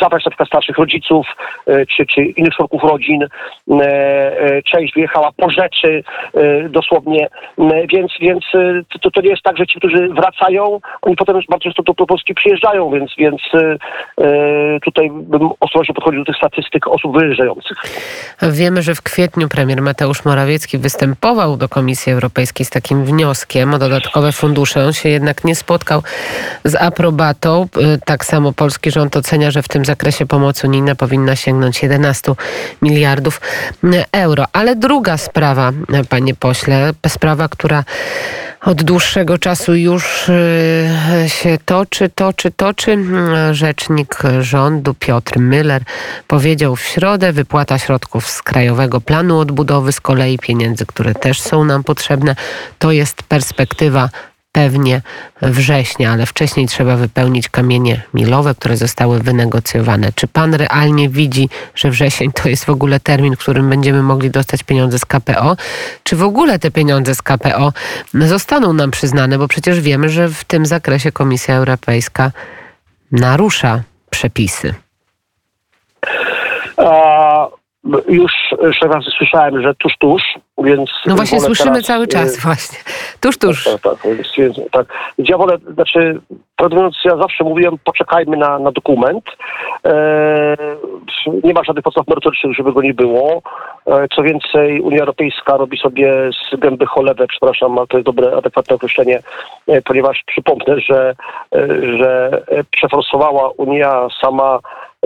zabrać 0.00 0.24
na 0.24 0.30
przykład 0.30 0.48
starszych 0.48 0.78
rodziców 0.78 1.26
e, 1.66 1.86
czy, 1.86 2.06
czy 2.06 2.22
innych 2.22 2.54
członków 2.54 2.82
rodzin. 2.82 3.22
E, 3.22 3.28
e, 3.76 4.62
część 4.62 4.94
wyjechała 4.94 5.30
po 5.36 5.50
rzeczy 5.50 6.04
dosłownie, 6.68 7.28
więc, 7.92 8.12
więc 8.20 8.44
to, 9.02 9.10
to 9.10 9.20
nie 9.20 9.30
jest 9.30 9.42
tak, 9.42 9.58
że 9.58 9.66
ci, 9.66 9.78
którzy 9.78 10.08
wracają, 10.08 10.80
oni 11.02 11.16
potem 11.16 11.40
bardzo 11.48 11.64
często 11.64 11.82
do 11.82 12.06
Polski 12.06 12.34
przyjeżdżają, 12.34 12.90
więc, 12.90 13.14
więc 13.18 13.42
tutaj 14.84 15.10
bym 15.10 15.50
ostrożnie 15.60 15.93
podchodził 15.94 16.20
do 16.20 16.32
tych 16.32 16.36
statystyk 16.36 16.88
osób 16.88 17.18
wyjeżdżających. 17.18 17.78
Wiemy, 18.42 18.82
że 18.82 18.94
w 18.94 19.02
kwietniu 19.02 19.48
premier 19.48 19.82
Mateusz 19.82 20.24
Morawiecki 20.24 20.78
występował 20.78 21.56
do 21.56 21.68
Komisji 21.68 22.12
Europejskiej 22.12 22.66
z 22.66 22.70
takim 22.70 23.04
wnioskiem 23.04 23.74
o 23.74 23.78
dodatkowe 23.78 24.32
fundusze. 24.32 24.86
On 24.86 24.92
się 24.92 25.08
jednak 25.08 25.44
nie 25.44 25.54
spotkał 25.54 26.02
z 26.64 26.74
aprobatą. 26.74 27.68
Tak 28.04 28.24
samo 28.24 28.52
polski 28.52 28.90
rząd 28.90 29.16
ocenia, 29.16 29.50
że 29.50 29.62
w 29.62 29.68
tym 29.68 29.84
zakresie 29.84 30.26
pomoc 30.26 30.64
unijna 30.64 30.94
powinna 30.94 31.36
sięgnąć 31.36 31.82
11 31.82 32.32
miliardów 32.82 33.40
euro. 34.12 34.44
Ale 34.52 34.76
druga 34.76 35.16
sprawa, 35.16 35.72
panie 36.08 36.34
pośle, 36.34 36.92
sprawa, 37.06 37.48
która 37.48 37.84
od 38.64 38.82
dłuższego 38.82 39.38
czasu 39.38 39.74
już 39.74 40.28
y, 40.28 40.88
się 41.26 41.58
toczy, 41.64 42.08
toczy, 42.14 42.50
toczy. 42.50 42.98
Rzecznik 43.52 44.18
rządu 44.40 44.94
Piotr 44.94 45.38
Müller 45.74 45.84
powiedział 46.26 46.76
w 46.76 46.82
środę, 46.82 47.32
wypłata 47.32 47.78
środków 47.78 48.30
z 48.30 48.42
Krajowego 48.42 49.00
Planu 49.00 49.38
Odbudowy, 49.38 49.92
z 49.92 50.00
kolei 50.00 50.38
pieniędzy, 50.38 50.86
które 50.86 51.14
też 51.14 51.40
są 51.40 51.64
nam 51.64 51.84
potrzebne, 51.84 52.36
to 52.78 52.92
jest 52.92 53.22
perspektywa 53.22 54.08
pewnie 54.52 55.02
września, 55.42 56.12
ale 56.12 56.26
wcześniej 56.26 56.66
trzeba 56.68 56.96
wypełnić 56.96 57.48
kamienie 57.48 58.02
milowe, 58.14 58.54
które 58.54 58.76
zostały 58.76 59.20
wynegocjowane. 59.20 60.12
Czy 60.14 60.26
pan 60.26 60.54
realnie 60.54 61.08
widzi, 61.08 61.48
że 61.74 61.90
wrzesień 61.90 62.32
to 62.32 62.48
jest 62.48 62.64
w 62.64 62.70
ogóle 62.70 63.00
termin, 63.00 63.36
w 63.36 63.38
którym 63.38 63.70
będziemy 63.70 64.02
mogli 64.02 64.30
dostać 64.30 64.62
pieniądze 64.62 64.98
z 64.98 65.04
KPO? 65.04 65.56
Czy 66.02 66.16
w 66.16 66.22
ogóle 66.22 66.58
te 66.58 66.70
pieniądze 66.70 67.14
z 67.14 67.22
KPO 67.22 67.72
zostaną 68.14 68.72
nam 68.72 68.90
przyznane? 68.90 69.38
Bo 69.38 69.48
przecież 69.48 69.80
wiemy, 69.80 70.08
że 70.08 70.28
w 70.28 70.44
tym 70.44 70.66
zakresie 70.66 71.12
Komisja 71.12 71.54
Europejska 71.54 72.32
narusza 73.12 73.82
przepisy. 74.10 74.74
Już 78.08 78.32
razy 78.82 79.10
słyszałem, 79.18 79.62
że 79.62 79.74
tuż, 79.74 79.92
tuż, 79.98 80.22
więc... 80.58 80.90
No 81.06 81.14
właśnie 81.14 81.40
słyszymy 81.40 81.70
teraz, 81.70 81.86
cały 81.86 82.06
czas 82.06 82.38
y, 82.38 82.40
właśnie. 82.40 82.78
Tuż, 83.20 83.38
tuż. 83.38 83.64
Tak, 83.64 83.80
tak, 83.80 83.98
więc, 84.04 84.28
więc, 84.38 84.70
tak. 84.70 84.86
Ja 85.18 85.38
wolę, 85.38 85.58
znaczy, 85.74 86.20
mówiąc, 86.60 86.96
ja 87.04 87.16
zawsze 87.16 87.44
mówiłem, 87.44 87.78
poczekajmy 87.84 88.36
na, 88.36 88.58
na 88.58 88.72
dokument. 88.72 89.24
E, 89.86 90.56
nie 91.44 91.52
ma 91.52 91.64
żadnych 91.64 91.84
podstaw 91.84 92.08
merytorycznych, 92.08 92.56
żeby 92.56 92.72
go 92.72 92.82
nie 92.82 92.94
było. 92.94 93.42
E, 93.86 94.08
co 94.16 94.22
więcej, 94.22 94.80
Unia 94.80 95.00
Europejska 95.00 95.56
robi 95.56 95.78
sobie 95.78 96.30
z 96.32 96.56
gęby 96.60 96.86
cholewę, 96.86 97.26
przepraszam, 97.26 97.78
ale 97.78 97.86
to 97.86 97.96
jest 97.96 98.06
dobre, 98.06 98.36
adekwatne 98.36 98.76
określenie, 98.76 99.20
e, 99.68 99.82
ponieważ 99.82 100.22
przypomnę, 100.26 100.80
że, 100.80 101.14
e, 101.54 101.66
że 101.98 102.42
przeforsowała 102.70 103.50
Unia 103.56 104.08
sama 104.20 104.60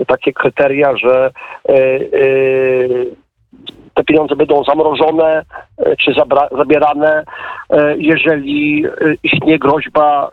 takie 0.07 0.33
kryteria, 0.33 0.97
że 0.97 1.31
e, 1.69 1.73
e, 1.73 1.99
te 3.99 4.03
pieniądze 4.03 4.35
będą 4.35 4.63
zamrożone 4.63 5.45
e, 5.77 5.95
czy 5.95 6.11
zabierane, 6.57 7.23
jeżeli 7.97 8.85
istnieje 9.23 9.59
groźba, 9.59 10.31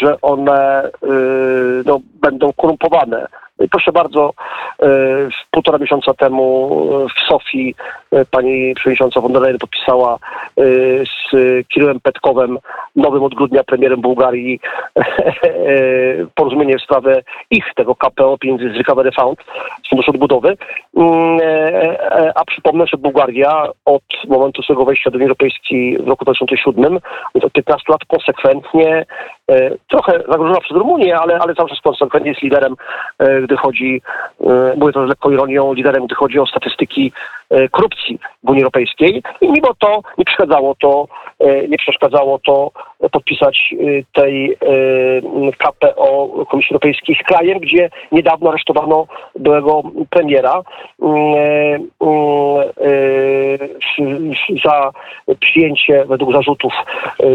że 0.00 0.20
one 0.20 0.90
no, 1.86 2.00
będą 2.22 2.52
korumpowane. 2.52 3.26
Proszę 3.70 3.92
bardzo, 3.92 4.32
półtora 5.50 5.78
miesiąca 5.78 6.14
temu 6.14 6.70
w 7.08 7.28
Sofii 7.28 7.74
pani 8.30 8.74
przewodnicząca 8.74 9.20
von 9.20 9.32
der 9.32 9.42
Leyen 9.42 9.58
podpisała 9.58 10.18
z 11.04 11.36
Kirillem 11.68 12.00
Petkowem, 12.00 12.58
nowym 12.96 13.22
od 13.22 13.34
grudnia 13.34 13.64
premierem 13.64 14.00
Bułgarii, 14.00 14.60
porozumienie 16.34 16.78
w 16.78 16.82
sprawę 16.82 17.22
ich 17.50 17.64
tego 17.74 17.94
KPO, 17.94 18.38
pieniędzy 18.38 18.72
z 18.72 18.76
Recovery 18.76 19.10
Fund, 19.12 19.38
z 19.84 19.88
Funduszu 19.88 20.10
Odbudowy. 20.10 20.56
Mm, 20.96 21.40
e, 21.40 21.44
e, 21.44 22.32
a 22.34 22.44
przypomnę, 22.44 22.86
że 22.86 22.96
Bułgaria 22.96 23.66
od 23.84 24.02
momentu 24.28 24.62
swojego 24.62 24.84
wejścia 24.84 25.10
do 25.10 25.16
Unii 25.16 25.26
Europejskiej 25.26 25.98
w 25.98 26.08
roku 26.08 26.24
2007, 26.24 26.98
więc 27.34 27.44
od 27.44 27.52
15 27.52 27.92
lat 27.92 28.04
konsekwentnie, 28.04 28.96
e, 28.96 29.04
trochę 29.88 30.12
zagrożona 30.12 30.60
przez 30.60 30.76
Rumunię, 30.76 31.18
ale, 31.18 31.38
ale 31.38 31.54
cały 31.54 31.68
czas 31.68 31.80
konsekwentnie 31.80 32.30
jest 32.30 32.42
liderem, 32.42 32.76
gdy 33.42 33.56
chodzi, 33.56 34.02
mówię 34.76 34.92
to 34.92 35.06
z 35.06 35.08
lekką 35.08 35.30
ironią, 35.30 35.72
liderem, 35.72 36.06
gdy 36.06 36.14
chodzi 36.14 36.38
o 36.38 36.46
statystyki 36.46 37.12
korupcji 37.70 38.18
w 38.44 38.50
Unii 38.50 38.62
Europejskiej. 38.62 39.22
I 39.40 39.48
mimo 39.52 39.74
to 39.78 40.02
nie 40.18 40.24
przeszkadzało 40.24 40.74
to, 40.80 41.06
nie 41.68 41.78
przeszkadzało 41.78 42.38
to 42.38 42.70
podpisać 43.12 43.74
tej 44.12 44.56
KPO 45.58 46.28
Komisji 46.50 46.72
Europejskiej 46.72 47.16
z 47.22 47.26
krajem, 47.26 47.58
gdzie 47.58 47.90
niedawno 48.12 48.50
aresztowano 48.50 49.06
byłego 49.36 49.82
premiera 50.10 50.62
mm, 51.02 51.90
mm, 53.98 54.34
za 54.64 54.90
przyjęcie 55.40 56.04
według 56.04 56.32
zarzutów 56.32 56.72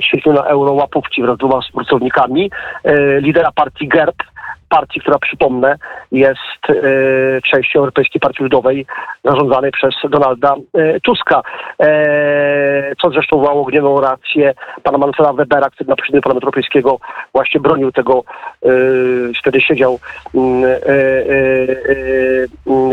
ćwierć 0.01 0.25
na 0.25 0.43
euro 0.43 0.73
łapówki 0.73 1.21
wraz 1.21 1.37
z 1.69 1.73
współpracownikami 2.09 2.51
lidera 3.21 3.51
partii 3.51 3.87
GERB 3.87 4.15
partii, 4.69 4.99
która 4.99 5.19
przypomnę 5.19 5.75
jest 6.11 6.61
e, 6.69 6.73
częścią 7.41 7.79
Europejskiej 7.79 8.19
Partii 8.19 8.43
Ludowej 8.43 8.85
zarządzanej 9.23 9.71
przez 9.71 9.95
Donalda 10.09 10.55
e, 10.73 10.99
Tuska. 10.99 11.41
E, 11.79 12.95
co 13.01 13.09
zresztą 13.09 13.37
wywołało 13.37 13.65
gniewną 13.65 14.01
reakcję 14.01 14.53
pana 14.83 14.97
Manfreda 14.97 15.33
Webera, 15.33 15.69
który 15.69 15.89
na 15.89 15.95
posiedzeniu 15.95 16.21
Parlamentu 16.21 16.47
Europejskiego 16.47 16.99
właśnie 17.33 17.59
bronił 17.59 17.91
tego, 17.91 18.23
e, 18.65 18.69
wtedy 19.39 19.61
siedział 19.61 19.99
mm, 20.35 20.63
e, 20.63 20.69
e, 20.69 20.77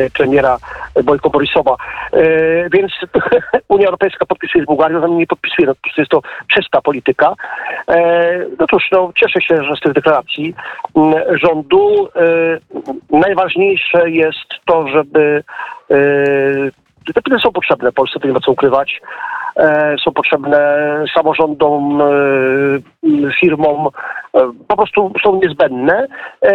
e, 0.04 0.11
premiera 0.11 0.59
Bojko 1.04 1.31
Borisowa. 1.31 1.76
E, 2.12 2.71
więc 2.71 2.92
Unia 3.69 3.87
Europejska 3.87 4.26
podpisuje 4.26 4.64
z 4.64 4.66
Bułgarią, 4.66 5.00
za 5.00 5.07
nie 5.07 5.26
podpisuje, 5.26 5.69
no, 5.69 5.75
jest 5.99 6.11
to 6.11 6.21
czysta 6.49 6.81
polityka. 6.81 7.35
E, 7.88 8.38
no 8.59 8.66
cóż, 8.71 8.88
no, 8.92 9.12
cieszę 9.16 9.40
się, 9.40 9.64
że 9.64 9.76
z 9.76 9.81
tych 9.81 9.92
deklaracji 9.92 10.54
mm, 10.97 11.38
rządu 11.38 11.51
e, 11.61 12.59
najważniejsze 13.11 14.11
jest 14.11 14.49
to, 14.64 14.88
żeby 14.88 15.44
e, 15.90 15.94
te 17.14 17.23
pieniądze 17.23 17.42
są 17.42 17.52
potrzebne 17.52 17.92
Polsce, 17.92 18.21
to 18.21 18.26
nie 18.26 18.35
ma 18.35 18.40
co 18.40 18.52
ukrywać. 18.52 19.00
E, 19.56 19.97
są 20.04 20.12
potrzebne 20.12 20.59
samorządom, 21.14 22.02
m, 22.02 23.30
firmom, 23.40 23.88
e, 24.35 24.52
po 24.68 24.76
prostu 24.76 25.12
są 25.25 25.40
niezbędne. 25.42 26.06
E, 26.42 26.52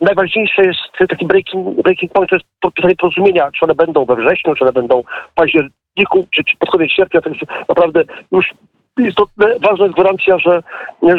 najważniejsze 0.00 0.62
jest 0.62 1.08
taki 1.08 1.26
breaking, 1.26 1.82
breaking 1.82 2.12
point, 2.12 2.30
to 2.30 2.36
jest 2.36 2.46
podpisanie 2.60 2.96
porozumienia, 2.96 3.50
czy 3.50 3.64
one 3.64 3.74
będą 3.74 4.04
we 4.04 4.16
wrześniu, 4.16 4.54
czy 4.54 4.64
one 4.64 4.72
będą 4.72 5.02
w 5.02 5.34
październiku, 5.34 6.26
czy, 6.30 6.44
czy 6.44 6.56
pod 6.56 6.70
koniec 6.70 6.90
sierpnia, 6.90 7.20
także 7.20 7.46
naprawdę 7.68 8.04
już 8.32 8.54
istotne, 8.98 9.46
ważna 9.60 9.84
jest 9.84 9.96
gwarancja, 9.96 10.38
że, 10.38 10.62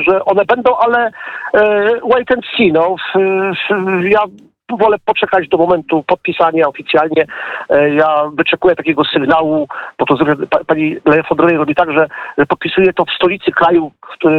że 0.07 0.25
one 0.25 0.45
będą, 0.45 0.77
ale 0.77 1.11
e, 1.53 1.91
wait 2.13 2.31
and 2.31 2.45
see, 2.57 2.71
no. 2.71 2.95
Ja 4.09 4.23
wolę 4.75 4.97
poczekać 5.05 5.47
do 5.47 5.57
momentu 5.57 6.03
podpisania 6.03 6.67
oficjalnie. 6.67 7.25
E, 7.69 7.89
Ja 7.89 8.29
wyczekuję 8.33 8.75
takiego 8.75 9.03
sygnału, 9.05 9.67
bo 9.99 10.05
to 10.05 10.15
pani 10.67 10.95
der 11.05 11.45
Leyen 11.45 11.57
robi 11.57 11.75
tak, 11.75 11.91
że 11.91 12.07
podpisuje 12.47 12.93
to 12.93 13.05
w 13.05 13.11
stolicy 13.11 13.51
kraju, 13.51 13.91
który, 14.01 14.37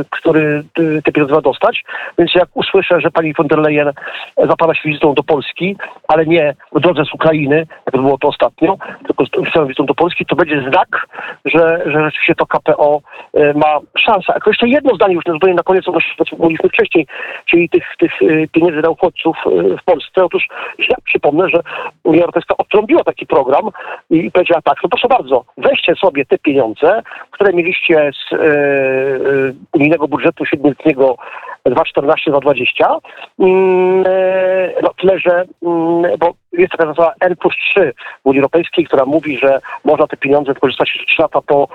e, 0.00 0.04
który 0.10 0.64
te 1.04 1.12
pieniądze 1.12 1.34
ma 1.34 1.40
dostać. 1.40 1.84
Więc 2.18 2.34
jak 2.34 2.48
usłyszę, 2.54 3.00
że 3.00 3.10
pani 3.10 3.34
von 3.34 3.46
der 3.46 3.58
Leyen 3.58 3.92
zapada 4.36 4.74
się 4.74 4.88
wizytą 4.88 5.14
do 5.14 5.22
Polski, 5.22 5.76
ale 6.08 6.26
nie 6.26 6.54
w 6.72 6.80
drodze 6.80 7.04
z 7.04 7.14
Ukrainy, 7.14 7.66
jak 7.86 8.02
było 8.02 8.18
to 8.18 8.28
ostatnio, 8.28 8.76
tylko 9.06 9.26
z 9.26 9.66
wizytą 9.66 9.86
do 9.86 9.94
Polski, 9.94 10.26
to 10.26 10.36
będzie 10.36 10.60
znak, 10.60 11.06
że, 11.44 11.82
że 11.86 12.04
rzeczywiście 12.04 12.34
to 12.34 12.46
KPO 12.46 13.00
e, 13.34 13.54
ma 13.54 13.78
szansę. 13.98 14.34
A 14.34 14.38
jeszcze 14.46 14.68
jedno 14.68 14.94
zdanie 14.94 15.14
już 15.14 15.24
na 15.54 15.62
koniec, 15.62 15.88
o 15.88 16.24
czym 16.24 16.38
mówiliśmy 16.38 16.68
wcześniej, 16.68 17.06
czyli 17.46 17.68
tych, 17.68 17.84
tych 17.98 18.12
pieniędzy 18.52 18.80
dla 18.80 18.90
uchodźców 18.90 19.36
w 19.80 19.84
Polsce. 19.84 20.24
Otóż 20.24 20.48
ja 20.78 20.96
przypomnę, 21.04 21.48
że 21.48 21.60
Unia 22.04 22.20
Europejska 22.20 22.56
odtrąbiła 22.56 23.04
taki 23.04 23.26
program 23.26 23.70
i 24.10 24.30
powiedziała 24.30 24.62
tak, 24.62 24.78
no 24.82 24.88
proszę 24.88 25.08
bardzo, 25.08 25.44
weźcie 25.56 25.94
sobie 25.94 26.26
te 26.26 26.38
pieniądze, 26.38 27.02
które 27.30 27.52
mieliście 27.52 28.10
z 28.12 28.32
e, 28.32 28.36
e, 28.36 29.18
unijnego 29.72 30.08
budżetu 30.08 30.46
siedmioletniego 30.46 31.16
2,14-2,20. 31.66 32.98
Mm, 33.38 34.04
e, 34.06 34.82
no 34.82 34.90
tyle, 35.00 35.18
że 35.18 35.44
mm, 35.62 36.18
bo 36.18 36.34
jest 36.58 36.72
taka 36.72 36.84
nazwa 36.84 37.12
N 37.20 37.36
plus 37.36 37.54
3 37.70 37.92
w 38.24 38.26
Unii 38.26 38.40
Europejskiej, 38.40 38.84
która 38.84 39.04
mówi, 39.04 39.38
że 39.38 39.60
można 39.84 40.06
te 40.06 40.16
pieniądze 40.16 40.54
wykorzystać 40.54 40.88
jeszcze 40.88 41.06
3 41.06 41.22
lata 41.22 41.40
po, 41.40 41.68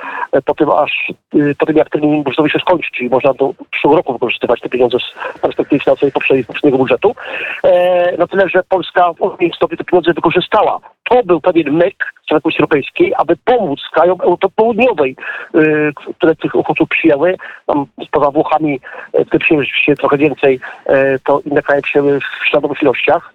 po 0.46 0.56
tym, 0.56 0.70
aż 0.70 1.12
y, 1.36 1.56
po 1.60 1.66
tym, 1.66 1.78
jak 1.78 1.90
termin 1.90 2.24
budżetowy 2.24 2.50
się 2.50 2.60
skończy, 2.60 2.90
czyli 2.96 3.10
można 3.10 3.34
do 3.34 3.54
przyszłego 3.72 3.98
roku 3.98 4.14
wykorzystywać 4.14 4.62
te 4.62 4.70
pieniądze 4.70 4.98
z 5.00 5.40
perspektywy 5.40 5.80
finansowej 5.80 6.12
poprzedniego 6.46 6.78
budżetu. 6.78 7.16
E, 7.64 8.18
no 8.18 8.28
tyle, 8.28 8.50
że 8.50 8.64
Polska 8.70 9.14
w 9.14 9.22
odpowiednim 9.22 9.54
stopniu 9.54 9.78
te 9.78 9.84
pieniądze 9.84 10.14
wykorzystała. 10.14 10.80
To 11.10 11.24
był 11.24 11.42
pewien 11.42 11.74
myk 11.74 12.14
z 12.30 12.46
Unii 12.46 12.58
Europejskiej, 12.60 13.14
aby 13.18 13.36
pomóc 13.46 13.80
krajom 13.94 14.22
Europy 14.22 14.48
Południowej, 14.56 15.16
y, 15.56 15.92
które 16.18 16.36
tych 16.36 16.56
uchodźców 16.56 16.90
przyjęły. 16.90 17.38
Tam 17.66 17.86
poza 18.12 18.32
Włochami, 18.32 18.80
e, 19.14 19.26
które 19.26 19.40
przyjęły 19.40 19.66
rzeczywiście 19.66 19.96
trochę 19.96 20.18
więcej, 20.18 20.60
e, 20.86 21.20
to 21.20 21.42
inne 21.46 21.62
kraje 21.62 21.82
przyjęły 21.82 22.20
w 22.20 22.48
śladowych 22.50 22.82
ilościach. 22.82 23.34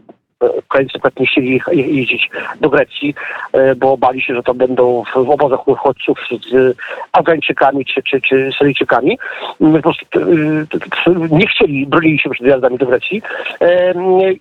Ukraińcy 0.59 0.99
nawet 0.99 1.21
nie 1.21 1.27
chcieli 1.27 1.61
je- 1.73 1.87
jeździć 1.87 2.31
do 2.61 2.71
Grecji, 2.71 3.15
e, 3.53 3.75
bo 3.75 3.97
bali 3.97 4.23
się, 4.23 4.35
że 4.35 4.43
to 4.43 4.55
będą 4.55 5.05
w 5.15 5.31
obozach 5.31 5.69
uchodźców 5.69 6.19
z 6.51 6.77
Afgańczykami 7.13 7.85
czy, 7.85 8.03
czy, 8.03 8.21
czy 8.21 8.51
Syryjczykami. 8.59 9.19
Mm, 9.61 9.75
Po 9.75 9.83
prostu 9.83 10.07
e, 10.21 11.29
nie 11.31 11.47
chcieli, 11.47 11.87
bronili 11.87 12.19
się 12.19 12.31
przed 12.31 12.43
wyjazdami 12.45 12.79
do 12.79 12.87
Grecji. 12.87 13.23
E, 13.61 13.95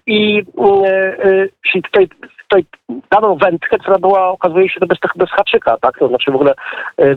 I 0.08 0.44
czyli 1.72 1.84
tutaj, 1.84 2.08
tutaj 2.50 2.66
dano 3.12 3.36
wędkę, 3.36 3.78
która 3.80 3.98
była, 4.00 4.28
okazuje 4.30 4.70
się, 4.70 4.80
bez, 4.80 4.98
bez 5.16 5.30
haczyka, 5.30 5.78
tak? 5.82 5.98
To 6.00 6.08
znaczy 6.08 6.32
w 6.32 6.36
ogóle 6.36 6.54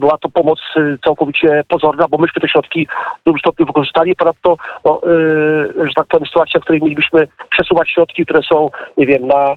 była 0.00 0.18
to 0.18 0.28
pomoc 0.28 0.60
całkowicie 1.04 1.64
pozorna, 1.68 2.06
bo 2.10 2.18
myśmy 2.18 2.42
te 2.42 2.48
środki 2.48 2.86
w 3.20 3.24
dużym 3.24 3.38
stopniu 3.38 3.66
wykorzystali. 3.66 4.16
Ponadto, 4.16 4.56
no, 4.84 5.00
że 5.86 5.94
tak 5.96 6.06
powiem, 6.06 6.26
sytuacja, 6.26 6.60
w 6.60 6.62
której 6.62 6.82
mielibyśmy 6.82 7.28
przesuwać 7.50 7.90
środki, 7.90 8.24
które 8.24 8.42
są, 8.42 8.70
nie 8.96 9.06
wiem, 9.06 9.26
na 9.26 9.34
e, 9.34 9.54
e, 9.54 9.56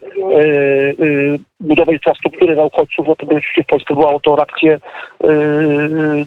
budowę 1.60 1.94
infrastruktury 1.94 2.56
na 2.56 2.64
uchodźców, 2.64 3.08
no 3.08 3.16
to 3.16 3.26
by 3.26 3.36
oczywiście 3.36 3.64
w 3.64 3.68
Polsce 3.68 3.94
była 3.94 4.20
to 4.20 4.36
reakcję 4.36 4.80
e, 5.24 5.28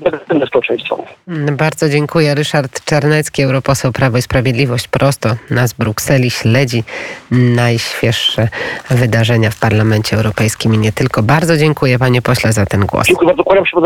negatywne 0.05 0.47
społeczeństwa. 0.47 0.97
Mm, 1.29 1.57
Bardzo 1.57 1.89
dziękuję. 1.89 2.35
Ryszard 2.35 2.85
Czarnecki, 2.85 3.43
europoseł 3.43 3.93
Prawo 3.93 4.19
i 4.19 4.23
Sprawiedliwość, 4.23 4.89
prosto 4.89 5.29
nas 5.51 5.73
Brukseli 5.73 6.31
śledzi 6.31 6.83
najświeższe 7.31 8.49
wydarzenia 8.91 9.51
w 9.51 9.61
Parlamencie 9.61 10.17
Europejskim 10.17 10.75
i 10.75 10.79
nie 10.79 10.93
tylko. 10.93 11.23
Bardzo 11.23 11.57
dziękuję 11.57 11.99
panie 11.99 12.23
pośle 12.23 12.53
za 12.53 12.67
ten 12.67 12.87
głos. 12.87 13.07
Dziękuję 13.07 13.27
bardzo, 13.27 13.45
kłaniam 13.45 13.67
się. 13.67 13.77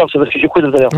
Dziękuję, 0.40 0.66
do 0.66 0.73
widzenia. 0.73 0.88